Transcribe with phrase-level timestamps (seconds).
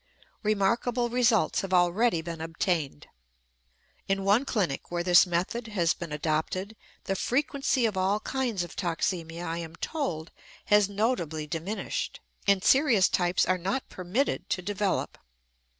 [0.41, 3.05] Remarkable results have already been obtained.
[4.07, 8.75] In one clinic where this method has been adopted the frequency of all kinds of
[8.75, 10.31] toxemia, I am told,
[10.65, 15.19] has notably diminished, and serious types are not permitted to develop.